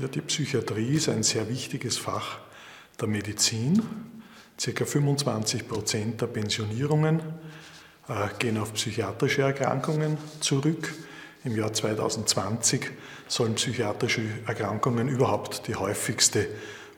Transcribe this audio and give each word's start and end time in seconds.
Ja, 0.00 0.08
die 0.08 0.22
Psychiatrie 0.22 0.96
ist 0.96 1.08
ein 1.08 1.22
sehr 1.22 1.48
wichtiges 1.48 1.98
Fach 1.98 2.38
der 3.00 3.06
Medizin. 3.06 3.80
Circa 4.58 4.84
25 4.84 5.68
Prozent 5.68 6.20
der 6.20 6.26
Pensionierungen 6.26 7.20
äh, 8.08 8.26
gehen 8.40 8.58
auf 8.58 8.74
psychiatrische 8.74 9.42
Erkrankungen 9.42 10.18
zurück. 10.40 10.92
Im 11.44 11.56
Jahr 11.56 11.72
2020 11.72 12.90
sollen 13.28 13.54
psychiatrische 13.54 14.22
Erkrankungen 14.48 15.06
überhaupt 15.06 15.68
die 15.68 15.76
häufigste 15.76 16.48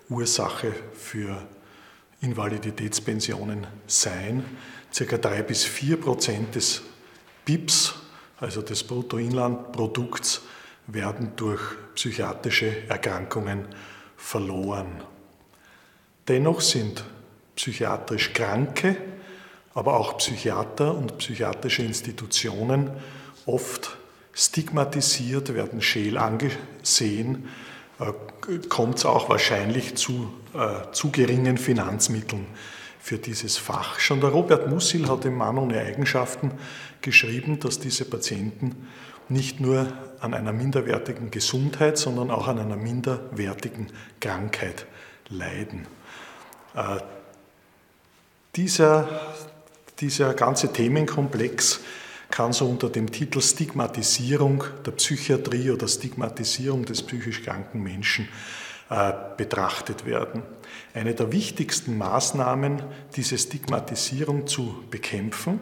Ursache 0.09 0.73
für 0.95 1.47
Invaliditätspensionen 2.23 3.67
sein. 3.87 4.43
Circa 4.91 5.19
drei 5.19 5.43
bis 5.43 5.65
vier 5.65 6.01
Prozent 6.01 6.55
des 6.55 6.81
BIPs, 7.45 7.95
also 8.41 8.63
des 8.63 8.85
Bruttoinlandprodukts, 8.85 10.41
werden 10.87 11.33
durch 11.37 11.61
psychiatrische 11.95 12.89
Erkrankungen 12.89 13.67
verloren. 14.17 15.03
Dennoch 16.29 16.61
sind 16.61 17.05
psychiatrisch 17.55 18.33
Kranke, 18.33 18.97
aber 19.75 19.97
auch 19.99 20.19
Psychiater 20.19 20.95
und 20.95 21.19
psychiatrische 21.19 21.83
Institutionen 21.83 22.91
oft 23.47 23.97
stigmatisiert, 24.33 25.55
werden 25.55 25.81
scheel 25.81 26.19
angesehen, 26.19 27.49
äh, 27.99 28.13
kommt 28.69 28.99
es 28.99 29.07
auch 29.07 29.29
wahrscheinlich 29.29 29.97
zu 29.97 30.33
äh, 30.57 30.91
zu 30.93 31.11
geringen 31.11 31.59
Finanzmitteln 31.59 32.47
für 32.99 33.19
dieses 33.19 33.59
Fach. 33.59 34.01
Schon 34.01 34.23
der 34.23 34.31
Robert 34.31 34.69
Mussil 34.69 35.07
hat 35.07 35.27
im 35.27 35.37
Mann 35.37 35.59
ohne 35.59 35.79
Eigenschaften 35.81 36.53
geschrieben, 37.03 37.61
dass 37.61 37.79
diese 37.79 38.07
Patienten 38.07 38.89
nicht 39.29 39.61
nur 39.61 39.93
an 40.21 40.35
einer 40.35 40.53
minderwertigen 40.53 41.31
Gesundheit, 41.31 41.99
sondern 41.99 42.31
auch 42.31 42.49
an 42.49 42.59
einer 42.59 42.77
minderwertigen 42.77 43.89
Krankheit 44.21 44.87
leiden. 45.29 45.87
Äh, 46.75 46.99
dieser, 48.55 49.35
dieser 50.01 50.35
ganze 50.35 50.73
Themenkomplex 50.73 51.81
kann 52.31 52.53
so 52.53 52.67
unter 52.67 52.89
dem 52.89 53.11
Titel 53.11 53.41
Stigmatisierung 53.41 54.65
der 54.85 54.93
Psychiatrie 54.93 55.71
oder 55.71 55.89
Stigmatisierung 55.89 56.85
des 56.85 57.03
psychisch 57.03 57.43
kranken 57.43 57.83
Menschen 57.83 58.29
äh, 58.91 59.13
betrachtet 59.37 60.07
werden. 60.07 60.43
Eine 60.95 61.15
der 61.15 61.33
wichtigsten 61.33 61.99
Maßnahmen, 61.99 62.83
diese 63.17 63.37
Stigmatisierung 63.37 64.47
zu 64.47 64.85
bekämpfen, 64.91 65.61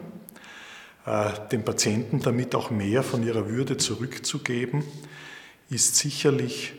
den 1.51 1.63
Patienten 1.63 2.19
damit 2.21 2.55
auch 2.55 2.71
mehr 2.71 3.03
von 3.03 3.23
ihrer 3.23 3.47
Würde 3.47 3.77
zurückzugeben, 3.77 4.83
ist 5.69 5.95
sicherlich 5.97 6.73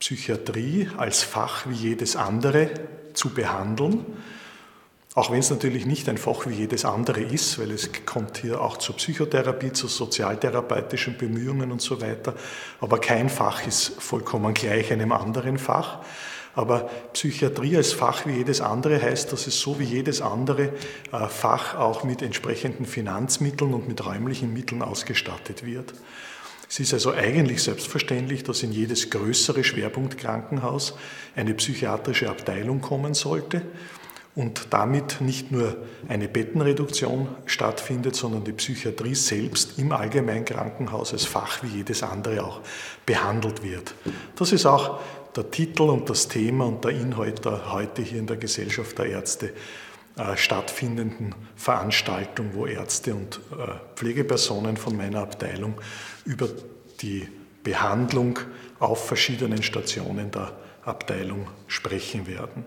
Psychiatrie 0.00 0.88
als 0.96 1.22
Fach 1.22 1.68
wie 1.68 1.74
jedes 1.74 2.16
andere 2.16 2.70
zu 3.12 3.30
behandeln 3.30 4.04
auch 5.14 5.32
wenn 5.32 5.40
es 5.40 5.50
natürlich 5.50 5.86
nicht 5.86 6.08
ein 6.08 6.18
Fach 6.18 6.46
wie 6.46 6.54
jedes 6.54 6.84
andere 6.84 7.20
ist, 7.20 7.58
weil 7.58 7.72
es 7.72 7.90
kommt 8.06 8.38
hier 8.38 8.60
auch 8.60 8.76
zur 8.76 8.96
Psychotherapie, 8.96 9.72
zu 9.72 9.88
sozialtherapeutischen 9.88 11.18
Bemühungen 11.18 11.72
und 11.72 11.82
so 11.82 12.00
weiter. 12.00 12.34
Aber 12.80 13.00
kein 13.00 13.28
Fach 13.28 13.66
ist 13.66 14.00
vollkommen 14.00 14.54
gleich 14.54 14.92
einem 14.92 15.10
anderen 15.10 15.58
Fach. 15.58 15.98
Aber 16.54 16.90
Psychiatrie 17.12 17.76
als 17.76 17.92
Fach 17.92 18.26
wie 18.26 18.32
jedes 18.32 18.60
andere 18.60 19.00
heißt, 19.00 19.32
dass 19.32 19.46
es 19.46 19.60
so 19.60 19.78
wie 19.78 19.84
jedes 19.84 20.20
andere 20.20 20.72
äh, 21.12 21.28
Fach 21.28 21.76
auch 21.76 22.04
mit 22.04 22.22
entsprechenden 22.22 22.86
Finanzmitteln 22.86 23.72
und 23.72 23.88
mit 23.88 24.04
räumlichen 24.04 24.52
Mitteln 24.52 24.82
ausgestattet 24.82 25.64
wird. 25.64 25.94
Es 26.68 26.78
ist 26.78 26.92
also 26.92 27.12
eigentlich 27.12 27.62
selbstverständlich, 27.62 28.44
dass 28.44 28.62
in 28.62 28.70
jedes 28.70 29.10
größere 29.10 29.64
Schwerpunktkrankenhaus 29.64 30.94
eine 31.34 31.54
psychiatrische 31.54 32.30
Abteilung 32.30 32.80
kommen 32.80 33.14
sollte 33.14 33.62
und 34.36 34.68
damit 34.70 35.20
nicht 35.20 35.50
nur 35.50 35.76
eine 36.08 36.28
Bettenreduktion 36.28 37.28
stattfindet, 37.46 38.14
sondern 38.14 38.44
die 38.44 38.52
Psychiatrie 38.52 39.16
selbst 39.16 39.78
im 39.78 39.90
Allgemeinkrankenhaus 39.90 41.12
als 41.12 41.24
Fach 41.24 41.62
wie 41.64 41.78
jedes 41.78 42.04
andere 42.04 42.44
auch 42.44 42.60
behandelt 43.04 43.64
wird. 43.64 43.92
Das 44.36 44.52
ist 44.52 44.66
auch 44.66 45.00
der 45.36 45.50
Titel 45.50 45.82
und 45.82 46.10
das 46.10 46.28
Thema 46.28 46.66
und 46.66 46.84
der 46.84 46.92
Inhalt 46.92 47.44
der 47.44 47.72
heute 47.72 48.02
hier 48.02 48.18
in 48.18 48.26
der 48.26 48.36
Gesellschaft 48.36 48.98
der 48.98 49.06
Ärzte 49.06 49.52
äh, 50.16 50.36
stattfindenden 50.36 51.34
Veranstaltung, 51.56 52.50
wo 52.52 52.66
Ärzte 52.66 53.14
und 53.14 53.40
äh, 53.52 53.72
Pflegepersonen 53.94 54.76
von 54.76 54.96
meiner 54.96 55.20
Abteilung 55.20 55.74
über 56.24 56.48
die 57.00 57.28
Behandlung 57.62 58.38
auf 58.78 59.06
verschiedenen 59.06 59.62
Stationen 59.62 60.30
der 60.30 60.52
Abteilung 60.84 61.46
sprechen 61.68 62.26
werden. 62.26 62.64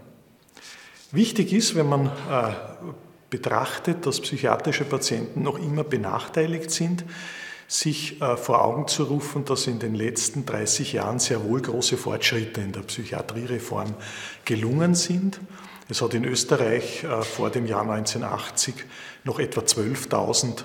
Wichtig 1.11 1.53
ist, 1.53 1.75
wenn 1.75 1.89
man 1.89 2.07
äh, 2.07 2.53
betrachtet, 3.29 4.05
dass 4.05 4.21
psychiatrische 4.21 4.85
Patienten 4.85 5.41
noch 5.41 5.59
immer 5.59 5.83
benachteiligt 5.83 6.71
sind, 6.71 7.03
sich 7.73 8.21
äh, 8.21 8.37
vor 8.37 8.63
Augen 8.63 8.87
zu 8.87 9.03
rufen, 9.03 9.45
dass 9.45 9.65
in 9.65 9.79
den 9.79 9.95
letzten 9.95 10.45
30 10.45 10.93
Jahren 10.93 11.17
sehr 11.17 11.43
wohl 11.43 11.59
große 11.59 11.97
Fortschritte 11.97 12.61
in 12.61 12.71
der 12.71 12.81
Psychiatriereform 12.81 13.95
gelungen 14.45 14.93
sind. 14.93 15.39
Es 15.89 16.01
hat 16.03 16.13
in 16.13 16.23
Österreich 16.23 17.03
äh, 17.03 17.23
vor 17.23 17.49
dem 17.49 17.65
Jahr 17.65 17.81
1980 17.81 18.75
noch 19.23 19.39
etwa 19.39 19.61
12.000 19.61 20.63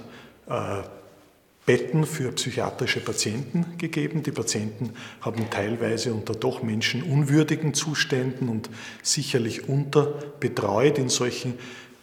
Betten 1.66 2.06
für 2.06 2.32
psychiatrische 2.32 3.00
Patienten 3.00 3.76
gegeben. 3.76 4.22
Die 4.22 4.30
Patienten 4.30 4.94
haben 5.20 5.50
teilweise 5.50 6.14
unter 6.14 6.32
doch 6.32 6.62
menschenunwürdigen 6.62 7.74
Zuständen 7.74 8.48
und 8.48 8.70
sicherlich 9.02 9.68
unterbetreut 9.68 10.96
in 10.96 11.10
solchen 11.10 11.58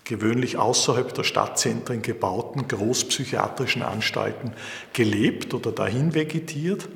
gewöhnlich 0.06 0.58
außerhalb 0.58 1.14
der 1.14 1.24
Stadtzentren 1.24 2.02
gebauten 2.02 2.68
großpsychiatrischen 2.68 3.82
Anstalten 3.82 4.54
gelebt 4.94 5.54
oder 5.54 5.72
dahin 5.72 6.14
vegetiert. 6.14 6.88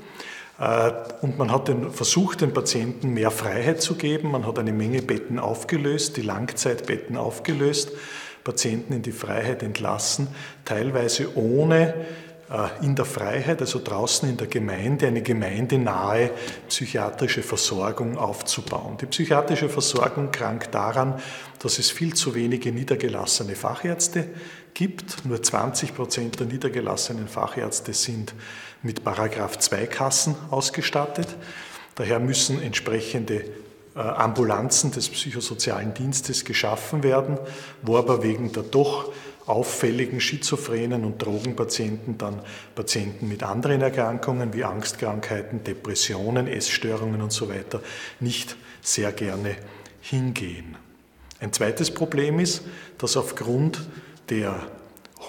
Äh, 0.59 0.91
und 1.21 1.37
man 1.37 1.51
hat 1.51 1.67
den, 1.67 1.91
versucht, 1.91 2.41
den 2.41 2.53
Patienten 2.53 3.09
mehr 3.09 3.31
Freiheit 3.31 3.81
zu 3.81 3.95
geben. 3.95 4.31
Man 4.31 4.45
hat 4.45 4.59
eine 4.59 4.71
Menge 4.73 5.01
Betten 5.01 5.39
aufgelöst, 5.39 6.17
die 6.17 6.21
Langzeitbetten 6.21 7.17
aufgelöst, 7.17 7.91
Patienten 8.43 8.93
in 8.93 9.01
die 9.01 9.11
Freiheit 9.11 9.63
entlassen, 9.63 10.27
teilweise 10.63 11.35
ohne 11.35 11.93
in 12.81 12.95
der 12.95 13.05
Freiheit, 13.05 13.61
also 13.61 13.79
draußen 13.83 14.27
in 14.27 14.35
der 14.35 14.47
Gemeinde, 14.47 15.05
eine 15.05 15.21
gemeindenahe 15.21 16.31
psychiatrische 16.67 17.43
Versorgung 17.43 18.17
aufzubauen. 18.17 18.97
Die 18.97 19.05
psychiatrische 19.05 19.69
Versorgung 19.69 20.31
krankt 20.31 20.73
daran, 20.73 21.21
dass 21.59 21.77
es 21.77 21.91
viel 21.91 22.15
zu 22.15 22.33
wenige 22.33 22.71
niedergelassene 22.71 23.55
Fachärzte 23.55 24.29
gibt. 24.73 25.25
Nur 25.25 25.43
20 25.43 25.93
Prozent 25.93 26.39
der 26.39 26.47
niedergelassenen 26.47 27.27
Fachärzte 27.27 27.93
sind 27.93 28.33
mit 28.81 29.03
Paragraph 29.03 29.59
2 29.59 29.85
Kassen 29.85 30.35
ausgestattet. 30.49 31.27
Daher 31.93 32.19
müssen 32.19 32.61
entsprechende 32.61 33.45
äh, 33.95 33.99
Ambulanzen 33.99 34.91
des 34.91 35.09
psychosozialen 35.09 35.93
Dienstes 35.93 36.45
geschaffen 36.45 37.03
werden, 37.03 37.37
wo 37.81 37.97
aber 37.97 38.23
wegen 38.23 38.51
der 38.53 38.63
doch 38.63 39.11
auffälligen 39.49 40.21
Schizophrenen 40.21 41.03
und 41.03 41.23
Drogenpatienten 41.23 42.17
dann 42.17 42.41
Patienten 42.75 43.27
mit 43.27 43.41
anderen 43.41 43.81
Erkrankungen 43.81 44.53
wie 44.53 44.63
Angstkrankheiten, 44.63 45.63
Depressionen, 45.63 46.47
Essstörungen 46.47 47.21
und 47.21 47.31
so 47.31 47.49
weiter 47.49 47.81
nicht 48.19 48.55
sehr 48.81 49.11
gerne 49.11 49.55
hingehen. 50.01 50.77
Ein 51.39 51.51
zweites 51.51 51.91
Problem 51.91 52.39
ist, 52.39 52.61
dass 52.99 53.17
aufgrund 53.17 53.81
der 54.29 54.67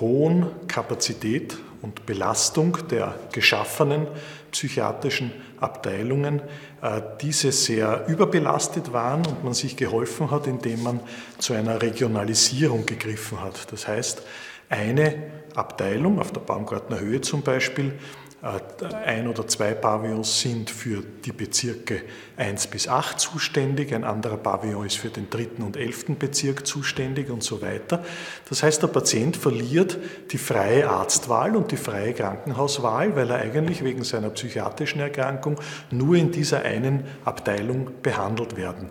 hohen 0.01 0.47
Kapazität 0.69 1.57
und 1.83 2.07
Belastung 2.07 2.79
der 2.91 3.15
geschaffenen 3.33 4.07
psychiatrischen 4.51 5.33
Abteilungen 5.61 6.41
äh, 6.83 7.01
diese 7.21 7.53
sehr 7.53 8.07
überbelastet 8.09 8.93
waren 8.93 9.25
und 9.27 9.45
man 9.45 9.55
sich 9.55 9.77
geholfen 9.77 10.31
hat, 10.31 10.47
indem 10.47 10.83
man 10.83 11.01
zu 11.39 11.53
einer 11.53 11.81
Regionalisierung 11.81 12.87
gegriffen 12.87 13.41
hat. 13.43 13.73
Das 13.73 13.87
heißt, 13.87 14.23
eine 14.69 15.15
Abteilung, 15.55 16.21
auf 16.21 16.33
der 16.33 16.41
Baumgartner 16.41 17.01
Höhe 17.01 17.21
zum 17.21 17.43
Beispiel, 17.43 17.93
ein 18.43 19.29
oder 19.29 19.47
zwei 19.47 19.75
Pavillons 19.75 20.41
sind 20.41 20.71
für 20.71 21.03
die 21.25 21.33
Bezirke 21.33 22.03
1 22.39 22.69
bis 22.69 22.89
8 22.89 23.21
zuständig, 23.21 23.95
ein 23.95 24.03
anderer 24.03 24.39
Pavillon 24.39 24.87
ist 24.87 24.97
für 24.97 25.11
den 25.11 25.29
dritten 25.29 25.63
und 25.63 25.77
elften 25.77 26.17
Bezirk 26.17 26.67
zuständig 26.67 27.29
und 27.29 27.43
so 27.43 27.61
weiter. 27.61 28.03
Das 28.49 28.63
heißt, 28.63 28.83
der 28.83 28.89
Patient 28.89 29.37
verliert 29.37 29.99
die 30.31 30.39
freie 30.39 30.89
Arztwahl 30.89 31.55
und 31.55 31.71
die 31.71 31.77
freie 31.77 32.15
Krankenhauswahl, 32.15 33.15
weil 33.15 33.31
er 33.31 33.41
eigentlich 33.41 33.85
wegen 33.85 34.05
seiner 34.05 34.31
psychiatrischen 34.31 35.01
Erkrankung 35.01 35.61
nur 35.91 36.15
in 36.15 36.31
dieser 36.31 36.63
einen 36.63 37.05
Abteilung 37.27 37.91
behandelt 38.03 38.57
werden 38.57 38.89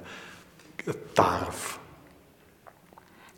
darf. 1.15 1.79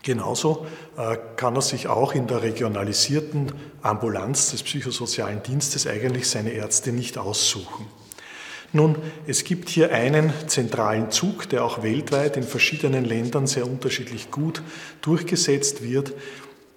Genauso 0.04 0.66
äh, 0.98 1.18
kann 1.36 1.56
er 1.56 1.62
sich 1.62 1.88
auch 1.88 2.16
in 2.16 2.28
der 2.28 2.42
regionalisierten 2.42 3.52
Ambulanz 3.84 4.52
des 4.52 4.64
psychosozialen 4.64 5.44
Dienstes 5.44 5.86
eigentlich 5.86 6.28
seine 6.28 6.52
Ärzte 6.52 6.92
nicht 6.92 7.18
aussuchen. 7.18 7.86
Nun, 8.74 8.96
es 9.28 9.44
gibt 9.44 9.68
hier 9.70 9.92
einen 9.92 10.32
zentralen 10.48 11.12
Zug, 11.12 11.50
der 11.50 11.66
auch 11.66 11.84
weltweit 11.84 12.38
in 12.38 12.44
verschiedenen 12.44 13.04
Ländern 13.04 13.46
sehr 13.46 13.68
unterschiedlich 13.68 14.32
gut 14.32 14.64
durchgesetzt 15.02 15.84
wird. 15.84 16.14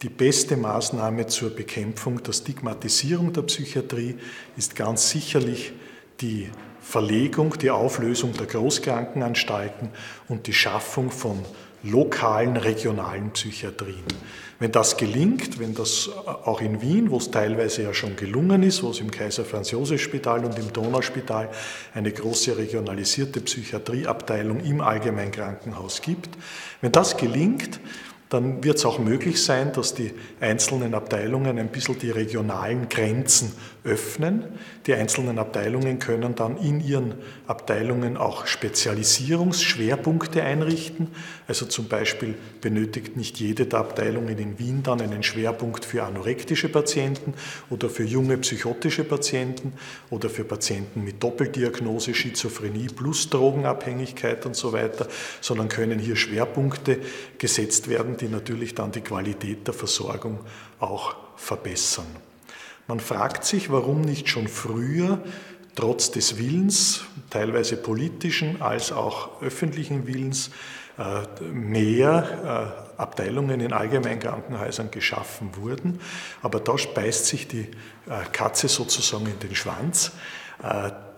Die 0.03 0.09
beste 0.09 0.56
Maßnahme 0.56 1.29
zur 1.29 1.50
Bekämpfung 1.50 2.23
der 2.23 2.32
Stigmatisierung 2.32 3.32
der 3.32 3.43
Psychiatrie 3.43 4.17
ist 4.56 4.75
ganz 4.75 5.11
sicherlich 5.11 5.73
die 6.20 6.50
Verlegung, 6.81 7.56
die 7.59 7.70
Auflösung 7.70 8.35
der 8.35 8.47
Großkrankenanstalten 8.47 9.88
und 10.29 10.47
die 10.47 10.53
Schaffung 10.53 11.11
von 11.11 11.38
lokalen, 11.84 12.56
regionalen 12.56 13.31
Psychiatrien. 13.31 14.04
Wenn 14.58 14.72
das 14.72 14.96
gelingt, 14.96 15.58
wenn 15.58 15.75
das 15.75 16.08
auch 16.26 16.60
in 16.60 16.81
Wien, 16.81 17.10
wo 17.10 17.19
es 17.19 17.31
teilweise 17.31 17.82
ja 17.82 17.92
schon 17.92 18.16
gelungen 18.16 18.62
ist, 18.62 18.82
wo 18.82 18.90
es 18.90 19.00
im 19.00 19.10
Kaiser 19.10 19.44
Franz 19.44 19.70
Josef 19.72 20.00
Spital 20.00 20.44
und 20.44 20.58
im 20.58 20.72
Donauspital 20.72 21.50
eine 21.92 22.12
große 22.12 22.56
regionalisierte 22.56 23.40
Psychiatrieabteilung 23.40 24.60
im 24.60 24.81
Allgemeinkrankenhaus 24.81 26.00
gibt, 26.00 26.31
wenn 26.81 26.92
das 26.92 27.16
gelingt, 27.16 27.81
dann 28.34 28.64
wird 28.64 28.78
es 28.78 28.84
auch 28.84 28.98
möglich 28.98 29.40
sein, 29.42 29.72
dass 29.72 29.94
die 29.94 30.10
einzelnen 30.40 30.94
Abteilungen 30.94 31.56
ein 31.56 31.69
bisschen 31.69 32.00
die 32.00 32.10
regionalen 32.10 32.88
Grenzen 32.88 33.52
öffnen. 33.84 34.44
Die 34.86 34.94
einzelnen 34.94 35.38
Abteilungen 35.38 36.00
können 36.00 36.34
dann 36.34 36.56
in 36.56 36.81
ihren 36.81 37.14
Abteilungen 37.46 38.16
auch 38.16 38.46
Spezialisierungsschwerpunkte 38.46 40.42
einrichten. 40.42 41.08
Also 41.46 41.66
zum 41.66 41.86
Beispiel 41.86 42.34
benötigt 42.60 43.16
nicht 43.16 43.38
jede 43.38 43.66
der 43.66 43.78
Abteilungen 43.78 44.36
in 44.36 44.58
Wien 44.58 44.82
dann 44.82 45.00
einen 45.00 45.22
Schwerpunkt 45.22 45.84
für 45.84 46.02
anorektische 46.02 46.69
Patienten 46.69 47.34
oder 47.70 47.88
für 47.88 48.04
junge 48.04 48.38
psychotische 48.38 49.04
Patienten 49.04 49.75
oder 50.10 50.28
für 50.28 50.44
Patienten 50.44 51.04
mit 51.04 51.22
Doppeldiagnose, 51.22 52.14
Schizophrenie 52.14 52.88
plus 52.88 53.31
Drogenabhängigkeit 53.31 54.44
und 54.44 54.56
so 54.56 54.72
weiter, 54.72 55.06
sondern 55.40 55.69
können 55.69 55.98
hier 55.98 56.16
Schwerpunkte 56.16 56.98
gesetzt 57.38 57.88
werden, 57.88 58.16
die 58.25 58.31
natürlich 58.31 58.75
dann 58.75 58.91
die 58.91 59.03
Qualität 59.03 59.67
der 59.67 59.75
Versorgung 59.75 60.38
auch 60.81 61.15
verbessern. 61.37 62.06
Man 62.87 63.00
fragt 63.00 63.44
sich, 63.44 63.71
warum 63.71 64.00
nicht 64.00 64.29
schon 64.29 64.49
früher, 64.49 65.23
trotz 65.75 66.11
des 66.11 66.38
Willens, 66.38 67.05
teilweise 67.29 67.76
politischen 67.76 68.62
als 68.62 68.93
auch 68.93 69.43
öffentlichen 69.43 70.06
Willens, 70.06 70.50
äh, 70.97 71.43
mehr 71.43 72.79
äh, 72.97 73.00
Abteilungen 73.00 73.61
in 73.61 73.73
Allgemeinkrankenhäusern 73.73 74.91
geschaffen 74.91 75.50
wurden. 75.56 76.00
Aber 76.41 76.61
da 76.61 76.79
speist 76.79 77.27
sich 77.27 77.49
die 77.49 77.69
äh, 78.09 78.25
Katze 78.32 78.69
sozusagen 78.69 79.27
in 79.27 79.38
den 79.41 79.55
Schwanz. 79.55 80.12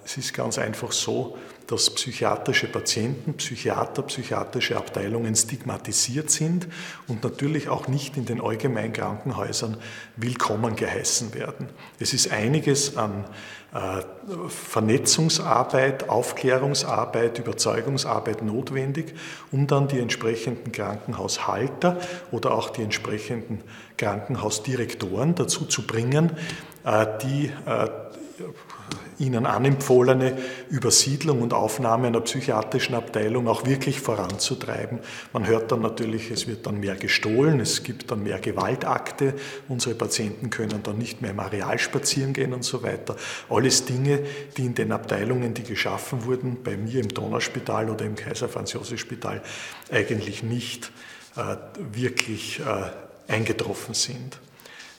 Es 0.07 0.17
ist 0.17 0.35
ganz 0.35 0.57
einfach 0.57 0.93
so, 0.93 1.37
dass 1.67 1.91
psychiatrische 1.91 2.69
Patienten, 2.69 3.35
Psychiater, 3.35 4.03
psychiatrische 4.03 4.77
Abteilungen 4.77 5.35
stigmatisiert 5.35 6.31
sind 6.31 6.69
und 7.09 7.25
natürlich 7.25 7.69
auch 7.69 7.89
nicht 7.89 8.17
in 8.17 8.25
den 8.25 8.41
allgemeinen 8.41 8.93
Krankenhäusern 8.93 9.77
willkommen 10.15 10.77
geheißen 10.77 11.35
werden. 11.35 11.69
Es 11.99 12.15
ist 12.15 12.31
einiges 12.31 12.97
an 12.97 13.25
äh, 13.75 14.03
Vernetzungsarbeit, 14.49 16.09
Aufklärungsarbeit, 16.09 17.41
Überzeugungsarbeit 17.41 18.43
notwendig, 18.43 19.13
um 19.51 19.67
dann 19.67 19.89
die 19.89 19.99
entsprechenden 19.99 20.71
Krankenhaushalter 20.71 21.99
oder 22.31 22.53
auch 22.53 22.71
die 22.71 22.83
entsprechenden 22.83 23.61
Krankenhausdirektoren 23.97 25.35
dazu 25.35 25.65
zu 25.65 25.85
bringen, 25.85 26.31
äh, 26.85 27.07
die 27.25 27.51
äh, 27.67 27.89
Ihnen 29.19 29.47
anempfohlene 29.47 30.37
Übersiedlung 30.69 31.41
und 31.41 31.55
Aufnahme 31.55 32.09
einer 32.09 32.21
psychiatrischen 32.21 32.95
Abteilung 32.95 33.49
auch 33.49 33.65
wirklich 33.65 34.01
voranzutreiben. 34.01 34.99
Man 35.33 35.47
hört 35.47 35.73
dann 35.73 35.81
natürlich, 35.81 36.31
es 36.31 36.47
wird 36.47 36.67
dann 36.67 36.81
mehr 36.81 36.97
gestohlen, 36.97 37.61
es 37.61 37.83
gibt 37.83 38.11
dann 38.11 38.23
mehr 38.23 38.39
Gewaltakte, 38.39 39.35
unsere 39.69 39.95
Patienten 39.95 40.51
können 40.51 40.83
dann 40.83 40.99
nicht 40.99 41.23
mehr 41.23 41.31
im 41.31 41.41
Areal 41.41 41.79
spazieren 41.79 42.35
gehen 42.35 42.53
und 42.53 42.63
so 42.63 42.83
weiter. 42.83 43.17
Alles 43.49 43.87
Dinge, 43.87 44.21
die 44.59 44.67
in 44.67 44.75
den 44.75 44.93
Abteilungen, 44.93 45.55
die 45.55 45.63
geschaffen 45.63 46.27
wurden, 46.27 46.63
bei 46.63 46.77
mir 46.77 47.01
im 47.01 47.09
Donauspital 47.09 47.89
oder 47.89 48.05
im 48.05 48.17
Kaiser 48.17 48.51
Franz 48.51 48.75
Josef 48.75 49.01
Spital, 49.01 49.43
eigentlich 49.91 50.43
nicht 50.43 50.93
äh, 51.37 51.57
wirklich 51.93 52.61
äh, 52.61 53.33
eingetroffen 53.33 53.95
sind. 53.95 54.39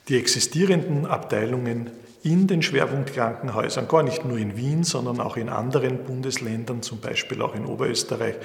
Die 0.08 0.18
existierenden 0.18 1.06
Abteilungen 1.06 1.92
in 2.28 2.46
den 2.46 2.62
Schwerpunktkrankenhäusern, 2.62 3.88
gar 3.88 4.04
nicht 4.04 4.26
nur 4.26 4.38
in 4.38 4.58
Wien, 4.58 4.84
sondern 4.84 5.22
auch 5.22 5.38
in 5.38 5.48
anderen 5.48 6.04
Bundesländern, 6.04 6.82
zum 6.82 7.00
Beispiel 7.00 7.42
auch 7.42 7.56
in 7.56 7.66
Oberösterreich, 7.66 8.36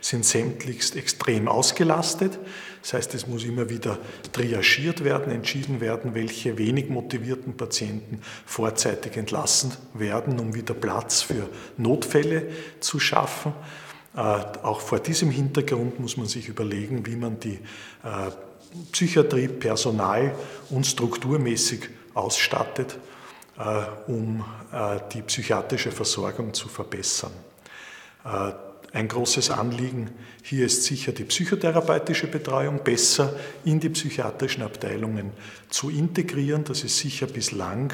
sind 0.00 0.24
sämtlichst 0.24 0.94
extrem 0.96 1.48
ausgelastet. 1.48 2.38
Das 2.82 2.94
heißt, 2.94 3.14
es 3.14 3.26
muss 3.26 3.44
immer 3.44 3.68
wieder 3.68 3.98
triagiert 4.32 5.02
werden, 5.02 5.32
entschieden 5.32 5.80
werden, 5.80 6.14
welche 6.14 6.56
wenig 6.56 6.88
motivierten 6.88 7.56
Patienten 7.56 8.20
vorzeitig 8.46 9.16
entlassen 9.16 9.72
werden, 9.94 10.38
um 10.38 10.54
wieder 10.54 10.74
Platz 10.74 11.22
für 11.22 11.48
Notfälle 11.76 12.46
zu 12.78 13.00
schaffen. 13.00 13.52
Äh, 14.14 14.20
auch 14.20 14.80
vor 14.80 15.00
diesem 15.00 15.30
Hintergrund 15.30 15.98
muss 15.98 16.16
man 16.16 16.26
sich 16.26 16.48
überlegen, 16.48 17.06
wie 17.06 17.16
man 17.16 17.40
die 17.40 17.58
äh, 18.04 18.30
Psychiatrie 18.92 19.48
personal- 19.48 20.34
und 20.70 20.86
strukturmäßig 20.86 21.88
ausstattet 22.14 22.96
um 24.06 24.44
äh, 24.72 24.98
die 25.12 25.22
psychiatrische 25.22 25.92
Versorgung 25.92 26.54
zu 26.54 26.68
verbessern. 26.68 27.32
Äh, 28.24 28.52
ein 28.94 29.08
großes 29.08 29.50
Anliegen 29.50 30.10
hier 30.42 30.66
ist 30.66 30.84
sicher 30.84 31.12
die 31.12 31.24
psychotherapeutische 31.24 32.26
Betreuung 32.26 32.84
besser 32.84 33.34
in 33.64 33.80
die 33.80 33.88
psychiatrischen 33.88 34.62
Abteilungen 34.62 35.32
zu 35.70 35.88
integrieren. 35.88 36.64
Das 36.64 36.84
ist 36.84 36.98
sicher 36.98 37.26
bislang 37.26 37.92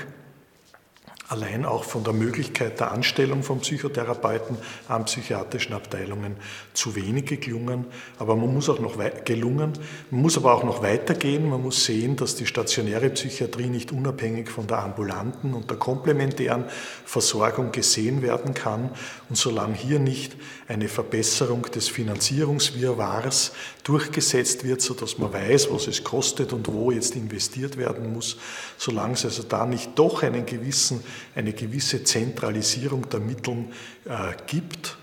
allein 1.29 1.67
auch 1.67 1.85
von 1.85 2.05
der 2.05 2.15
Möglichkeit 2.15 2.81
der 2.81 2.91
Anstellung 2.91 3.43
von 3.43 3.61
Psychotherapeuten 3.61 4.57
an 4.89 5.05
psychiatrischen 5.05 5.75
Abteilungen 5.75 6.37
zu 6.73 6.95
wenig 6.95 7.41
gelungen. 7.41 7.85
Aber 8.19 8.35
man 8.35 8.53
muss 8.53 8.69
auch 8.71 8.79
noch 8.79 8.97
gelungen. 9.25 9.75
Man 10.11 10.23
muss 10.23 10.39
aber 10.39 10.55
auch 10.55 10.65
noch 10.65 10.83
weitergehen. 10.83 11.49
Man 11.49 11.63
muss 11.63 11.85
sehen, 11.85 12.17
dass 12.17 12.35
die 12.35 12.47
stationäre 12.47 13.11
Psychiatrie 13.11 13.67
nicht 13.67 13.93
unabhängig 13.93 14.49
von 14.49 14.67
der 14.67 14.79
ambulanten 14.79 15.52
und 15.52 15.69
der 15.69 15.76
komplementären 15.76 16.64
Versorgung 17.05 17.73
gesehen 17.73 18.23
werden 18.23 18.55
kann. 18.55 18.91
Und 19.29 19.37
solange 19.37 19.75
hier 19.75 19.99
nicht 19.99 20.35
eine 20.67 20.88
Verbesserung 20.88 21.62
des 21.62 21.88
Finanzierungswirrwarrs 21.88 23.52
durchgesetzt 23.85 24.64
wird, 24.64 24.81
sodass 24.81 25.19
man 25.19 25.33
weiß, 25.33 25.71
was 25.71 25.87
es 25.88 26.05
kostet 26.05 26.52
und 26.52 26.69
wo 26.69 26.91
jetzt 26.91 27.17
investiert 27.17 27.76
werden 27.76 28.12
muss, 28.12 28.38
solange 28.76 29.14
es 29.14 29.25
also 29.25 29.43
da 29.43 29.67
nicht 29.67 29.99
doch 29.99 30.23
einen 30.23 30.47
gewissen 30.47 31.02
eine 31.35 31.53
gewisse 31.53 32.05
Zentralisierung 32.05 33.09
der 33.09 33.21
Mittel 33.21 33.67
äh, 34.05 34.35
gibt, 34.47 34.97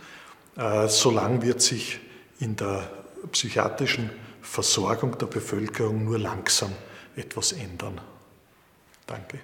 äh, 0.57 0.87
solange 0.87 1.41
wird 1.41 1.61
sich 1.61 1.99
in 2.39 2.55
der 2.55 2.89
psychiatrischen 3.31 4.09
Versorgung 4.41 5.17
der 5.17 5.25
Bevölkerung 5.25 6.03
nur 6.05 6.19
langsam 6.19 6.71
etwas 7.15 7.53
ändern. 7.53 7.99
Danke. 9.07 9.39